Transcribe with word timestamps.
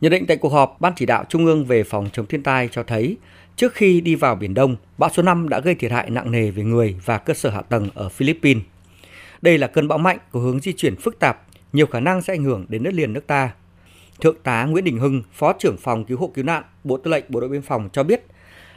Nhận 0.00 0.12
định 0.12 0.26
tại 0.26 0.36
cuộc 0.36 0.48
họp, 0.48 0.76
Ban 0.80 0.92
chỉ 0.96 1.06
đạo 1.06 1.24
Trung 1.28 1.46
ương 1.46 1.64
về 1.64 1.84
phòng 1.84 2.08
chống 2.12 2.26
thiên 2.26 2.42
tai 2.42 2.68
cho 2.72 2.82
thấy, 2.82 3.16
trước 3.56 3.74
khi 3.74 4.00
đi 4.00 4.14
vào 4.14 4.34
Biển 4.34 4.54
Đông, 4.54 4.76
bão 4.98 5.10
số 5.10 5.22
5 5.22 5.48
đã 5.48 5.60
gây 5.60 5.74
thiệt 5.74 5.92
hại 5.92 6.10
nặng 6.10 6.30
nề 6.30 6.50
về 6.50 6.62
người 6.62 6.96
và 7.04 7.18
cơ 7.18 7.34
sở 7.34 7.50
hạ 7.50 7.62
tầng 7.62 7.88
ở 7.94 8.08
Philippines. 8.08 8.62
Đây 9.42 9.58
là 9.58 9.66
cơn 9.66 9.88
bão 9.88 9.98
mạnh 9.98 10.18
có 10.32 10.40
hướng 10.40 10.60
di 10.60 10.72
chuyển 10.72 10.96
phức 10.96 11.18
tạp, 11.18 11.42
nhiều 11.72 11.86
khả 11.86 12.00
năng 12.00 12.22
sẽ 12.22 12.34
ảnh 12.34 12.44
hưởng 12.44 12.66
đến 12.68 12.82
đất 12.82 12.94
liền 12.94 13.12
nước 13.12 13.26
ta. 13.26 13.50
Thượng 14.20 14.36
tá 14.42 14.64
Nguyễn 14.64 14.84
Đình 14.84 14.98
Hưng, 14.98 15.22
Phó 15.32 15.52
trưởng 15.52 15.76
phòng 15.76 16.04
cứu 16.04 16.18
hộ 16.18 16.32
cứu 16.34 16.44
nạn, 16.44 16.62
Bộ 16.84 16.96
Tư 16.96 17.10
lệnh 17.10 17.24
Bộ 17.28 17.40
đội 17.40 17.48
Biên 17.50 17.62
phòng 17.62 17.88
cho 17.92 18.02
biết, 18.02 18.26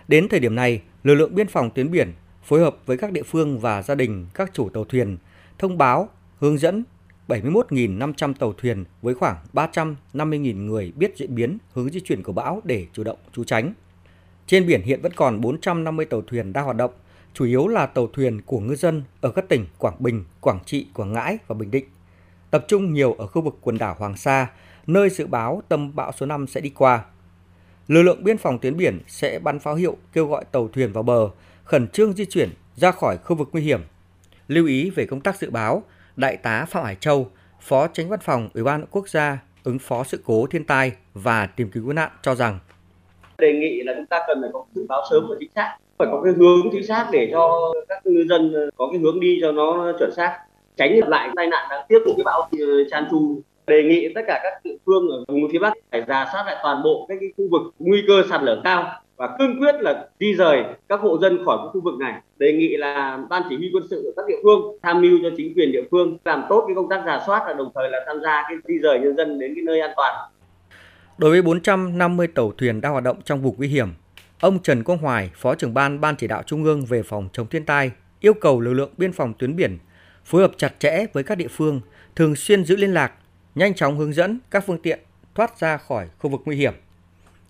đến 0.08 0.28
thời 0.30 0.40
điểm 0.40 0.56
này, 0.56 0.82
lực 1.04 1.16
lượng 1.16 1.36
biên 1.36 1.48
phòng 1.48 1.70
tuyến 1.70 1.92
biển 1.92 2.14
phối 2.44 2.60
hợp 2.60 2.76
với 2.86 2.98
các 2.98 3.12
địa 3.12 3.24
phương 3.24 3.60
và 3.60 3.82
gia 3.82 3.96
đình 3.96 4.26
các 4.34 4.52
chủ 4.54 4.70
tàu 4.70 4.84
thuyền 4.84 5.18
thông 5.58 5.78
báo, 5.78 6.10
hướng 6.40 6.58
dẫn 6.58 6.84
71.500 7.30 8.34
tàu 8.34 8.54
thuyền 8.54 8.86
với 9.02 9.14
khoảng 9.14 9.36
350.000 9.54 10.66
người 10.66 10.94
biết 10.96 11.14
diễn 11.18 11.36
biến 11.36 11.58
hướng 11.74 11.90
di 11.90 12.00
chuyển 12.00 12.24
của 12.24 12.34
bão 12.34 12.62
để 12.64 12.88
chủ 12.94 13.04
động 13.04 13.18
trú 13.34 13.44
tránh. 13.44 13.74
Trên 14.48 14.68
biển 14.68 14.82
hiện 14.82 15.02
vẫn 15.02 15.14
còn 15.14 15.42
450 15.42 16.06
tàu 16.06 16.22
thuyền 16.22 16.54
đang 16.54 16.66
hoạt 16.66 16.78
động, 16.78 16.92
chủ 17.34 17.46
yếu 17.46 17.68
là 17.68 17.86
tàu 17.86 18.08
thuyền 18.08 18.42
của 18.42 18.60
ngư 18.60 18.76
dân 18.76 19.04
ở 19.22 19.32
các 19.32 19.50
tỉnh 19.50 19.66
Quảng 19.78 19.96
Bình, 20.00 20.24
Quảng 20.42 20.60
Trị, 20.66 20.88
Quảng 20.94 21.14
Ngãi 21.14 21.38
và 21.48 21.56
Bình 21.56 21.72
Định. 21.72 21.86
Tập 22.52 22.66
trung 22.68 22.94
nhiều 22.94 23.14
ở 23.14 23.28
khu 23.28 23.42
vực 23.42 23.58
quần 23.62 23.78
đảo 23.78 23.96
Hoàng 24.00 24.18
Sa, 24.18 24.48
nơi 24.88 25.10
dự 25.10 25.28
báo 25.28 25.64
tâm 25.70 25.96
bão 25.96 26.12
số 26.12 26.26
5 26.26 26.48
sẽ 26.48 26.62
đi 26.62 26.70
qua. 26.70 27.06
Lực 27.88 28.02
lượng 28.02 28.24
biên 28.24 28.38
phòng 28.38 28.60
tuyến 28.60 28.78
biển 28.78 29.00
sẽ 29.08 29.40
bắn 29.40 29.60
pháo 29.60 29.76
hiệu 29.76 29.98
kêu 30.14 30.28
gọi 30.28 30.46
tàu 30.52 30.68
thuyền 30.68 30.94
vào 30.94 31.04
bờ, 31.04 31.30
khẩn 31.64 31.88
trương 31.88 32.14
di 32.14 32.26
chuyển 32.26 32.50
ra 32.76 32.92
khỏi 32.92 33.18
khu 33.18 33.36
vực 33.36 33.50
nguy 33.52 33.62
hiểm. 33.62 33.82
Lưu 34.48 34.66
ý 34.66 34.90
về 34.90 35.06
công 35.06 35.22
tác 35.22 35.40
dự 35.40 35.50
báo, 35.50 35.84
Đại 36.20 36.38
tá 36.38 36.66
Phạm 36.70 36.84
Hải 36.84 36.96
Châu, 36.96 37.28
Phó 37.62 37.88
Tránh 37.88 38.10
Văn 38.10 38.20
phòng 38.20 38.50
Ủy 38.54 38.64
ban 38.64 38.86
Quốc 38.92 39.10
gia 39.10 39.38
ứng 39.64 39.80
phó 39.80 40.04
sự 40.04 40.22
cố 40.26 40.48
thiên 40.48 40.64
tai 40.64 40.92
và 41.14 41.46
tìm 41.46 41.70
kiếm 41.74 41.84
cứu 41.84 41.94
nạn 41.94 42.10
cho 42.22 42.36
rằng. 42.36 42.60
Đề 43.38 43.54
nghị 43.54 43.82
là 43.84 43.94
chúng 43.98 44.06
ta 44.06 44.20
cần 44.28 44.42
phải 44.42 44.50
có 44.54 44.66
dự 44.74 44.86
báo 44.90 45.04
sớm 45.10 45.26
và 45.30 45.36
chính 45.40 45.50
xác 45.56 45.78
phải 45.98 46.08
có 46.12 46.22
cái 46.24 46.34
hướng 46.34 46.70
chính 46.72 46.88
xác 46.88 47.08
để 47.12 47.30
cho 47.32 47.74
các 47.90 48.06
ngư 48.06 48.26
dân 48.30 48.70
có 48.78 48.90
cái 48.92 49.02
hướng 49.02 49.20
đi 49.20 49.40
cho 49.42 49.52
nó 49.52 49.92
chuẩn 50.00 50.12
xác 50.16 50.40
tránh 50.78 51.00
lại 51.08 51.30
tai 51.36 51.48
nạn 51.48 51.68
đáng 51.70 51.86
tiếc 51.90 52.00
của 52.06 52.14
cái 52.18 52.24
bão 52.24 52.50
Chan 52.92 53.08
Chu. 53.12 53.42
Đề 53.68 53.84
nghị 53.84 54.14
tất 54.16 54.22
cả 54.28 54.40
các 54.44 54.54
địa 54.64 54.78
phương 54.86 55.10
ở 55.10 55.26
vùng 55.28 55.52
phía 55.52 55.60
Bắc 55.60 55.74
phải 55.92 56.02
ra 56.02 56.26
soát 56.32 56.44
lại 56.46 56.58
toàn 56.64 56.84
bộ 56.84 57.06
các 57.10 57.18
cái 57.20 57.30
khu 57.38 57.48
vực 57.52 57.62
nguy 57.80 58.04
cơ 58.08 58.24
sạt 58.30 58.44
lở 58.44 58.62
cao 58.64 59.02
và 59.20 59.36
cương 59.40 59.60
quyết 59.60 59.76
là 59.80 60.08
di 60.20 60.34
rời 60.34 60.64
các 60.90 61.00
hộ 61.00 61.18
dân 61.22 61.46
khỏi 61.46 61.58
khu 61.74 61.82
vực 61.82 61.94
này. 62.00 62.22
Đề 62.38 62.54
nghị 62.54 62.78
là 62.78 63.20
ban 63.30 63.42
chỉ 63.50 63.58
huy 63.58 63.70
quân 63.74 63.84
sự 63.90 64.04
ở 64.06 64.12
các 64.16 64.26
địa 64.28 64.40
phương 64.44 64.78
tham 64.84 65.02
mưu 65.02 65.20
cho 65.24 65.30
chính 65.38 65.54
quyền 65.56 65.72
địa 65.72 65.84
phương 65.92 66.18
làm 66.26 66.44
tốt 66.50 66.64
cái 66.68 66.76
công 66.76 66.90
tác 66.90 67.04
giả 67.06 67.20
soát 67.28 67.44
và 67.48 67.54
đồng 67.54 67.72
thời 67.76 67.90
là 67.90 68.00
tham 68.08 68.18
gia 68.24 68.44
cái 68.50 68.58
di 68.68 68.80
rời 68.80 69.00
nhân 69.00 69.18
dân 69.18 69.40
đến 69.40 69.56
cái 69.56 69.64
nơi 69.64 69.80
an 69.80 69.92
toàn. 69.98 70.30
Đối 71.18 71.32
với 71.32 71.42
450 71.42 72.28
tàu 72.28 72.52
thuyền 72.58 72.82
đang 72.82 72.92
hoạt 72.92 73.04
động 73.04 73.18
trong 73.24 73.42
vùng 73.42 73.56
nguy 73.58 73.68
hiểm, 73.68 73.88
ông 74.40 74.60
Trần 74.60 74.84
Quang 74.84 75.00
Hoài, 75.00 75.32
Phó 75.36 75.56
trưởng 75.56 75.74
ban 75.74 76.02
Ban 76.02 76.16
chỉ 76.16 76.28
đạo 76.28 76.44
Trung 76.46 76.64
ương 76.64 76.86
về 76.86 77.04
phòng 77.04 77.30
chống 77.34 77.48
thiên 77.48 77.66
tai, 77.66 77.92
yêu 78.20 78.34
cầu 78.34 78.62
lực 78.62 78.74
lượng 78.74 78.92
biên 78.98 79.12
phòng 79.12 79.34
tuyến 79.40 79.56
biển 79.56 79.78
phối 80.26 80.42
hợp 80.42 80.52
chặt 80.58 80.80
chẽ 80.80 81.06
với 81.14 81.24
các 81.24 81.38
địa 81.38 81.48
phương, 81.48 81.82
thường 82.16 82.36
xuyên 82.36 82.66
giữ 82.66 82.76
liên 82.76 82.94
lạc, 82.94 83.12
nhanh 83.56 83.74
chóng 83.74 83.98
hướng 83.98 84.14
dẫn 84.14 84.40
các 84.52 84.64
phương 84.68 84.82
tiện 84.82 85.00
thoát 85.36 85.60
ra 85.60 85.78
khỏi 85.78 86.08
khu 86.20 86.30
vực 86.30 86.42
nguy 86.46 86.56
hiểm 86.56 86.74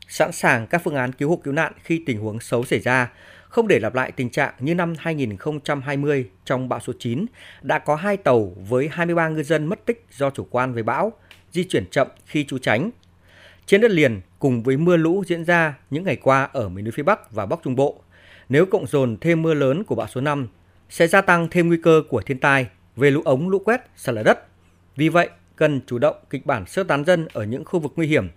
sẵn 0.10 0.32
sàng 0.32 0.68
các 0.68 0.82
phương 0.84 0.96
án 0.96 1.12
cứu 1.12 1.30
hộ 1.30 1.36
cứu 1.36 1.54
nạn 1.54 1.74
khi 1.84 2.04
tình 2.06 2.20
huống 2.20 2.40
xấu 2.40 2.66
xảy 2.66 2.80
ra, 2.80 3.12
không 3.50 3.68
để 3.68 3.80
lặp 3.80 3.96
lại 3.96 4.12
tình 4.12 4.30
trạng 4.30 4.54
như 4.60 4.76
năm 4.76 4.94
2020 5.00 6.30
trong 6.46 6.70
bão 6.70 6.80
số 6.80 6.94
9 7.00 7.26
đã 7.62 7.80
có 7.80 7.96
2 7.96 8.18
tàu 8.18 8.54
với 8.70 8.90
23 8.92 9.30
ngư 9.30 9.44
dân 9.44 9.66
mất 9.66 9.86
tích 9.86 10.06
do 10.18 10.30
chủ 10.30 10.48
quan 10.50 10.74
về 10.74 10.84
bão, 10.84 11.14
di 11.52 11.64
chuyển 11.64 11.86
chậm 11.92 12.08
khi 12.26 12.44
trú 12.44 12.58
tránh. 12.58 12.90
Trên 13.66 13.82
đất 13.82 13.92
liền 13.92 14.22
cùng 14.40 14.64
với 14.64 14.78
mưa 14.78 14.98
lũ 14.98 15.24
diễn 15.28 15.46
ra 15.46 15.78
những 15.90 16.04
ngày 16.04 16.16
qua 16.16 16.50
ở 16.54 16.70
miền 16.70 16.86
núi 16.86 16.92
phía 16.92 17.04
Bắc 17.04 17.32
và 17.32 17.46
Bắc 17.46 17.60
Trung 17.64 17.76
Bộ, 17.76 18.02
nếu 18.50 18.66
cộng 18.66 18.88
dồn 18.88 19.18
thêm 19.22 19.42
mưa 19.42 19.54
lớn 19.54 19.84
của 19.84 19.96
bão 19.96 20.08
số 20.08 20.22
5 20.22 20.48
sẽ 20.90 21.08
gia 21.08 21.22
tăng 21.22 21.48
thêm 21.52 21.68
nguy 21.68 21.78
cơ 21.84 22.04
của 22.10 22.22
thiên 22.22 22.40
tai 22.40 22.68
về 22.96 23.12
lũ 23.12 23.22
ống, 23.26 23.50
lũ 23.50 23.60
quét, 23.60 23.82
sạt 23.96 24.16
lở 24.16 24.24
đất. 24.24 24.40
Vì 24.96 25.10
vậy, 25.10 25.30
cần 25.56 25.82
chủ 25.88 25.98
động 25.98 26.16
kịch 26.30 26.46
bản 26.46 26.66
sơ 26.66 26.84
tán 26.84 27.06
dân 27.06 27.28
ở 27.34 27.44
những 27.44 27.66
khu 27.66 27.80
vực 27.80 27.92
nguy 27.96 28.08
hiểm 28.08 28.28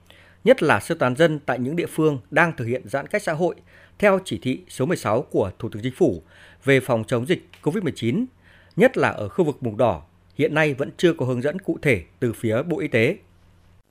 nhất 0.44 0.62
là 0.62 0.80
sơ 0.80 0.94
tán 0.94 1.16
dân 1.16 1.38
tại 1.46 1.58
những 1.58 1.76
địa 1.76 1.86
phương 1.86 2.18
đang 2.30 2.52
thực 2.56 2.64
hiện 2.64 2.82
giãn 2.84 3.06
cách 3.06 3.22
xã 3.22 3.32
hội 3.32 3.54
theo 3.98 4.18
chỉ 4.24 4.38
thị 4.42 4.60
số 4.68 4.86
16 4.86 5.22
của 5.22 5.50
Thủ 5.58 5.68
tướng 5.68 5.82
Chính 5.82 5.94
phủ 5.96 6.22
về 6.64 6.80
phòng 6.80 7.04
chống 7.06 7.26
dịch 7.26 7.48
COVID-19, 7.62 8.24
nhất 8.76 8.98
là 8.98 9.08
ở 9.08 9.28
khu 9.28 9.44
vực 9.44 9.56
vùng 9.60 9.76
đỏ, 9.76 10.02
hiện 10.34 10.54
nay 10.54 10.74
vẫn 10.74 10.90
chưa 10.96 11.12
có 11.12 11.26
hướng 11.26 11.42
dẫn 11.42 11.58
cụ 11.58 11.78
thể 11.82 12.02
từ 12.20 12.32
phía 12.32 12.62
Bộ 12.62 12.80
Y 12.80 12.88
tế. 12.88 13.16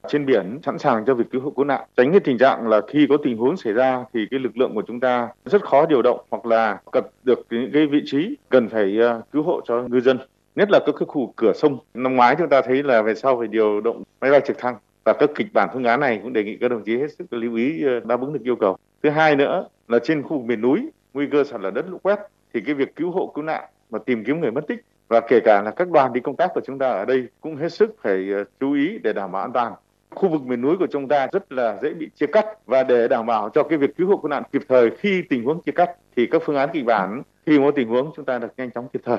Trên 0.08 0.26
biển 0.26 0.60
sẵn 0.66 0.80
sàng 0.80 1.04
cho 1.08 1.14
việc 1.14 1.24
cứu 1.32 1.42
hộ 1.42 1.50
cứu 1.50 1.66
nạn, 1.66 1.88
tránh 1.98 2.12
cái 2.12 2.20
tình 2.20 2.38
trạng 2.38 2.68
là 2.68 2.82
khi 2.88 3.06
có 3.10 3.18
tình 3.24 3.38
huống 3.38 3.58
xảy 3.58 3.74
ra 3.74 4.06
thì 4.14 4.20
cái 4.32 4.40
lực 4.40 4.58
lượng 4.58 4.76
của 4.76 4.84
chúng 4.88 5.00
ta 5.00 5.30
rất 5.46 5.64
khó 5.64 5.86
điều 5.86 6.02
động 6.02 6.26
hoặc 6.32 6.46
là 6.46 6.80
cập 6.92 7.08
được 7.24 7.40
những 7.50 7.70
cái 7.74 7.88
vị 7.88 8.02
trí 8.06 8.36
cần 8.50 8.70
phải 8.70 8.98
ờ, 8.98 9.22
cứu 9.32 9.44
hộ 9.44 9.62
cho 9.68 9.84
ngư 9.88 10.00
dân 10.00 10.18
nhất 10.56 10.70
là 10.72 10.80
các 10.86 10.96
cái 11.00 11.06
khu 11.08 11.34
cửa 11.36 11.54
sông. 11.56 11.78
Năm 11.94 12.16
ngoái 12.16 12.36
chúng 12.40 12.50
ta 12.50 12.62
thấy 12.62 12.84
là 12.84 13.02
về 13.02 13.16
sau 13.16 13.38
phải 13.38 13.48
điều 13.48 13.82
động 13.82 14.04
máy 14.22 14.32
bay 14.32 14.42
trực 14.46 14.58
thăng 14.58 14.76
và 15.04 15.14
các 15.14 15.30
kịch 15.36 15.48
bản 15.54 15.70
phương 15.74 15.84
án 15.84 16.00
này 16.00 16.20
cũng 16.24 16.34
đề 16.34 16.44
nghị 16.44 16.58
các 16.58 16.68
đồng 16.68 16.84
chí 16.84 16.98
hết 16.98 17.08
sức 17.20 17.34
lưu 17.34 17.56
ý 17.56 17.84
ờ, 17.84 18.00
đáp 18.00 18.22
ứng 18.22 18.34
được 18.34 18.44
yêu 18.44 18.56
cầu. 18.56 18.78
Thứ 19.04 19.10
hai 19.10 19.36
nữa 19.36 19.68
là 19.88 20.00
trên 20.04 20.24
khu 20.24 20.38
vực 20.38 20.46
miền 20.46 20.62
núi, 20.62 20.90
nguy 21.14 21.28
cơ 21.32 21.44
sạt 21.44 21.62
lở 21.62 21.72
đất 21.72 21.86
lũ 21.90 21.98
quét 22.04 22.20
thì 22.54 22.62
cái 22.66 22.76
việc 22.76 22.96
cứu 22.96 23.12
hộ 23.12 23.32
cứu 23.36 23.44
nạn 23.44 23.64
và 23.90 24.00
tìm 24.06 24.24
kiếm 24.24 24.42
người 24.42 24.52
mất 24.52 24.68
tích 24.68 24.86
và 25.08 25.22
kể 25.28 25.40
cả 25.40 25.62
là 25.62 25.72
các 25.72 25.90
đoàn 25.90 26.14
đi 26.14 26.22
công 26.22 26.36
tác 26.36 26.52
của 26.54 26.62
chúng 26.66 26.80
ta 26.80 26.90
ở 26.90 27.06
đây 27.06 27.28
cũng 27.42 27.56
hết 27.56 27.70
sức 27.70 27.96
phải 28.02 28.30
ờ, 28.34 28.44
chú 28.60 28.74
ý 28.74 29.00
để 29.04 29.14
đảm 29.14 29.32
bảo 29.32 29.42
an 29.42 29.52
toàn. 29.54 29.74
Khu 30.10 30.30
vực 30.30 30.42
miền 30.46 30.62
núi 30.62 30.78
của 30.78 30.88
chúng 30.92 31.08
ta 31.08 31.28
rất 31.32 31.52
là 31.52 31.78
dễ 31.82 31.94
bị 31.94 32.10
chia 32.16 32.28
cắt 32.28 32.46
và 32.66 32.84
để 32.84 33.08
đảm 33.08 33.26
bảo 33.26 33.50
cho 33.50 33.64
cái 33.64 33.78
việc 33.78 33.98
cứu 33.98 34.08
hộ 34.08 34.18
cứu 34.18 34.30
nạn 34.30 34.44
kịp 34.52 34.62
thời 34.68 34.90
khi 34.98 35.24
tình 35.30 35.44
huống 35.44 35.62
chia 35.62 35.72
cắt 35.72 35.90
thì 36.16 36.28
các 36.32 36.42
phương 36.46 36.56
án 36.56 36.70
kịch 36.74 36.86
bản, 36.86 37.22
khi 37.46 37.58
có 37.58 37.72
tình 37.72 37.88
huống 37.88 38.12
chúng 38.16 38.26
ta 38.26 38.40
được 38.40 38.48
nhanh 38.58 38.72
chóng 38.72 38.88
kịp 38.94 39.02
thời. 39.06 39.18